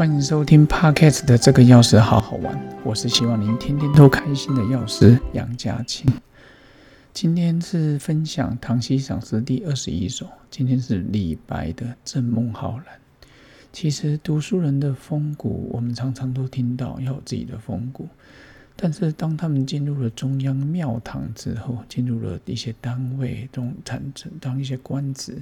[0.00, 6.10] 欢迎收听 Podcast 的这个钥匙好好玩，我是希望您天天都开心的钥匙杨佳清。
[7.12, 12.86] 今天是分享唐诗赏识第二十一首，今天是李白的《赠孟浩然》。
[13.74, 18.08] 其实读书人的风骨，我们常常都听到要有自己的风骨。
[18.82, 25.36] 但是当他们进入了中央庙堂之后，进入了一些单位中产生当一些官职，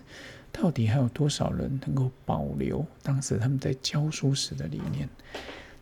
[0.51, 5.09] 到底还有多少人能够保留当时他们在教书时的理念？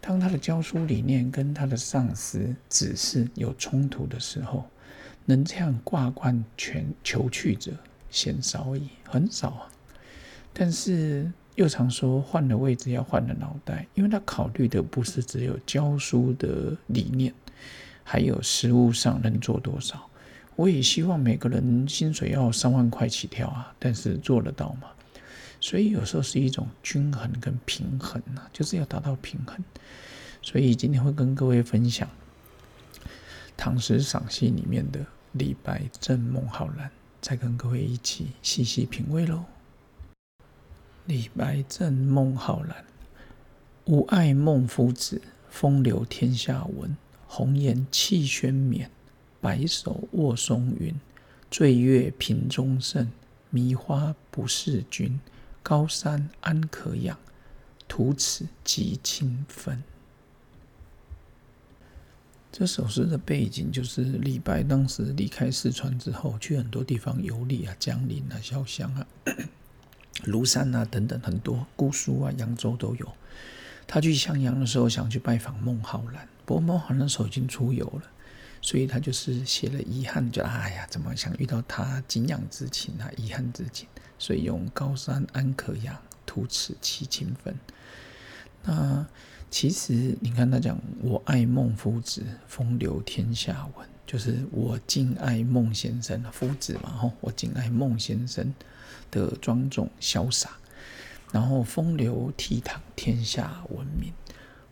[0.02, 4.66] 当他的教书理念跟他的上司指示有冲突的时候，
[5.24, 7.72] 能这样挂冠全求去者，
[8.10, 9.68] 鲜少矣，很少啊。
[10.52, 11.32] 但是。
[11.56, 17.32] 又常说换了位置要换了脑袋，因为他考虑的不是只有教书的理念，
[18.08, 20.08] 还有实物上能做多少。
[20.54, 24.88] 我也希望每个人薪水要三万块起跳啊，但是做得到吗？
[25.60, 29.58] 所以有时候是一种均衡跟平衡啊，就是要达到平衡。
[30.40, 32.08] 所以今天会跟各位分享
[33.56, 36.88] 《唐诗赏析》里面的李白《赠孟浩然》，
[37.20, 39.44] 再跟各位一起细细品味喽。
[41.06, 42.84] 李白赠孟浩然：
[43.86, 46.96] 吾爱孟夫子，风流天下闻。
[47.26, 48.90] 红颜弃轩冕，
[49.40, 50.94] 白首卧松云。
[51.50, 53.10] 醉月频中圣，
[53.50, 55.18] 迷花不识君。
[55.62, 57.18] 高山安可仰？
[57.88, 59.82] 徒此极清风。
[62.52, 69.06] 这首诗的背景就是李白当时离开四川之后，去很多地方游历啊，江陵啊，潇湘啊。
[70.24, 73.12] 庐山啊，等等，很多姑苏啊、扬州都有。
[73.86, 78.02] 他去襄阳的时候，想去拜访孟浩然，不过孟浩然那时候已经出游了，
[78.62, 83.86] 所以他就是写了遗憾，就哎呀，怎么想遇到他，敬仰之情啊，遗憾之情，
[84.18, 87.54] 所以用高山安可仰，徒此凄清分。
[88.62, 89.06] 那
[89.50, 98.54] 其实你看他讲，我爱孟夫子，风流天下闻，就是我敬爱孟先生夫子嘛，吼，我敬爱孟先生。
[99.08, 100.50] 的庄重潇洒，
[101.32, 104.12] 然后风流倜傥，天下闻名。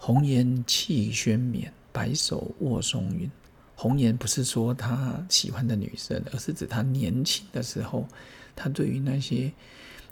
[0.07, 3.31] 红颜弃轩冕，白首卧松云。
[3.75, 8.07] 红颜不是说他喜欢的女生，而是指他年轻的时候，
[8.55, 9.51] 他对于那些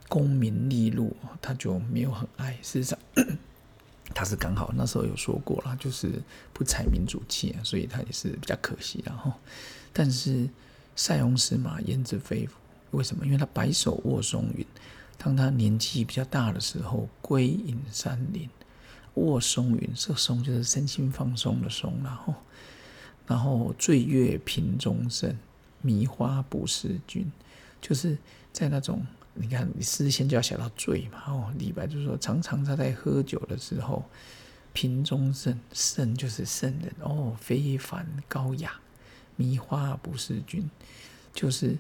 [0.09, 2.55] 功名利禄，他就没有很爱。
[2.63, 2.99] 事实上，
[4.15, 6.11] 他是刚好那时候有说过了，就是
[6.55, 9.03] 不采民主气，所以他也是比较可惜。
[9.05, 9.31] 然后，
[9.93, 10.49] 但是
[10.97, 12.55] 塞翁失马，焉知非福。
[12.93, 13.27] 为什么？
[13.27, 14.65] 因为他白首卧松云。
[15.19, 18.49] 当他年纪比较大的时候，归隐山林，
[19.15, 19.91] 卧松云。
[19.95, 21.99] 这松就是身心放松的松。
[22.03, 22.35] 然后，
[23.27, 25.37] 然后醉月频中圣，
[25.81, 27.31] 迷花不识君。
[27.81, 28.17] 就是
[28.53, 31.23] 在那种，你看，你诗先就要写到醉嘛。
[31.27, 34.05] 哦，李白就是说，常常他在喝酒的时候，
[34.73, 38.73] 瓶中圣，圣就是圣人哦，非凡高雅。
[39.37, 40.71] 迷花不识君，
[41.35, 41.77] 就是。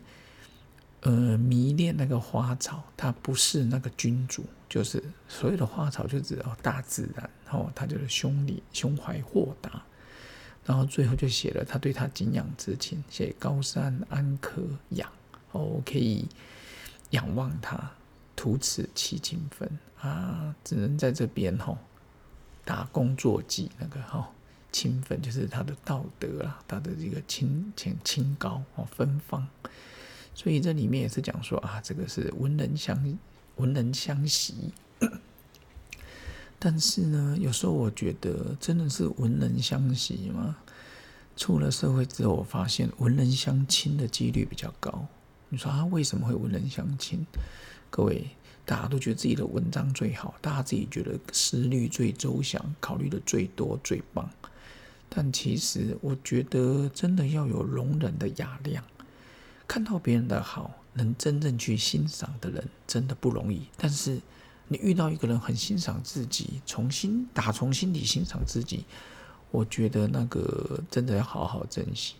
[1.04, 9.83] 呃，迷恋那个花草，他不是那个君主，就是所有的花草就指哦大自然，然后他就是胸里胸怀豁达，
[10.65, 15.06] 然后最后就写了他对他敬仰之情，写高山安可仰，
[15.50, 16.27] 哦可以
[17.10, 17.78] 仰望他，
[18.34, 21.77] 徒此其清分啊，只能在这边哈
[22.65, 24.27] 打工作妓那个哈
[24.72, 29.47] 清分就是他的道德啊，他的这个清清清高哦芬芳。
[30.34, 32.99] 所以这里面也是讲说啊，这个是文人相
[33.56, 34.72] 文人相惜，
[36.58, 40.56] 但是呢，有时候我觉得真的是文人相惜吗？
[41.36, 45.06] 出了社会之后，我发现文人相亲的几率比较高。
[45.48, 47.26] 你说他为什么会文人相亲？
[47.91, 48.26] 各位，
[48.64, 54.28] 大家都觉得自己的文章最好，大家自己觉得思虑最周详，考虑的最多最棒。
[55.08, 58.82] 但其实我觉得真的要有容忍的雅量。
[59.72, 63.63] 看到别人的好，能真正去欣赏的人真的不容易。
[63.78, 64.21] 但是
[64.69, 68.84] 你遇到一个人很欣赏自己，重新打从心底欣赏自己，
[69.51, 72.16] 我觉得那个真的要好好珍惜。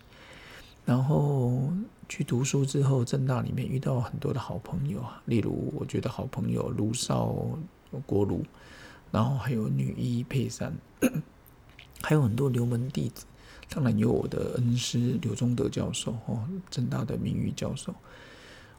[0.87, 1.70] 然后
[2.08, 7.37] 去读书之后，正大里面遇到很多的好朋友啊，例如我觉得好朋友卢少
[8.06, 8.43] 国卢，
[9.10, 10.75] 然后还有女医佩珊，
[12.00, 13.26] 还有很多留门弟子。
[13.74, 17.94] 当然有我的恩师刘忠德教授哦，正大的名誉教授。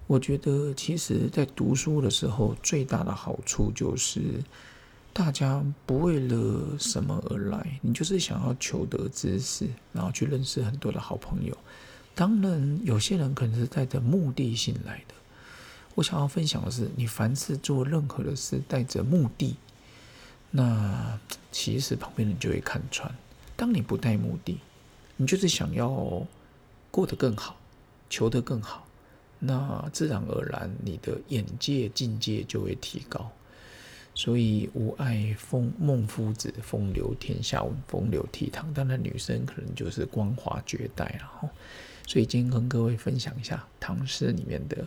[0.06, 4.22] 我觉得其实，在读书的时候，最大的好处就是，
[5.12, 11.58] 大家不为了什么而来，你就是想要求得知识，然后去认识很多的好朋友。
[12.14, 15.16] 当然，有些人可能是带着目的性来的。
[15.96, 19.56] 我想要分享的是，你凡是做任何的事，带着目的，
[20.52, 21.20] 那
[21.52, 23.12] 其实旁边人就会看穿。
[23.56, 24.60] 当你不带目的，
[25.18, 26.26] 你就是想要
[26.90, 27.58] 过得更好，
[28.10, 28.86] 求得更好，
[29.40, 33.32] 那自然而然你的眼界境界就会提高。
[34.16, 38.74] 所以无爱风孟夫子，风流天下，风流倜傥。
[38.74, 41.50] 当然，女生可能就是光华绝代了哈。
[42.06, 44.86] 所以今天跟各位分享一下唐诗里面的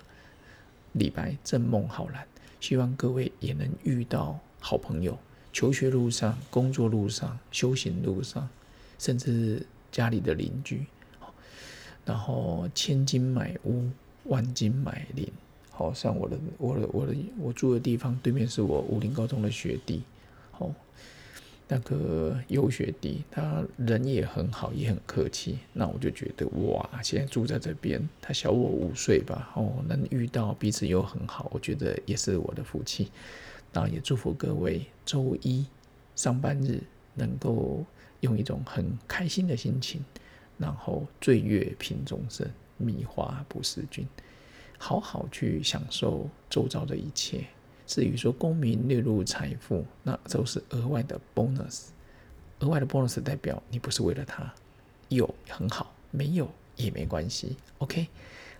[0.93, 2.25] 李白赠孟浩然，
[2.61, 5.19] 希望各位也能遇到好朋友。
[5.52, 8.49] 求学路上、工作路上、修行路上，
[8.99, 10.84] 甚至家里的邻居，
[12.04, 13.88] 然后千金买屋，
[14.25, 15.26] 万金买邻。
[15.70, 20.02] 好像我的、我的、我的，我住的地方对面是我武林高中的学弟，
[20.58, 20.70] 哦，
[21.66, 25.58] 那个优学弟，他人也很好，也很客气。
[25.72, 33.10] 那我就觉得哇，现在住在这边，他小我五岁吧，哦，能遇到彼此又很好，我觉得也是我的福气。
[33.72, 35.64] 那也祝福各位周一
[36.14, 36.82] 上班日
[37.14, 37.82] 能够
[38.26, 40.05] 用一种很开心的心情，
[40.58, 42.46] 然后醉月频中生，
[42.76, 44.05] 米花不思君，
[44.76, 47.44] 好好去享受周遭的一切。
[47.87, 51.84] 至于说功名利禄财富，那都是额外的 bonus，
[52.58, 54.52] 额外的 bonus 代表你不是为了他，
[55.08, 57.56] 有很好，没有也没关系。
[57.79, 58.08] OK，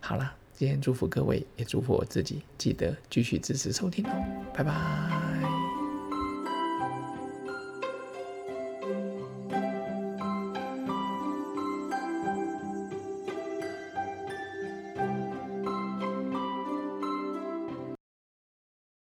[0.01, 0.35] 好了。
[0.59, 4.11] 今天祝福各位，也祝福我自己，记得继续支持收听哦，
[4.55, 5.26] 拜拜。